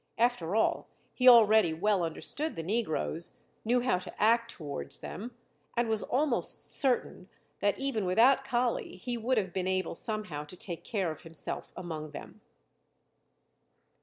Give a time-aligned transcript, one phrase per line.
[0.17, 5.35] After all, he already well understood the negroes, knew how to act towards them,
[5.77, 10.57] and was almost certain that, even without Kali, he would have been able somehow to
[10.57, 12.41] take care of himself among them.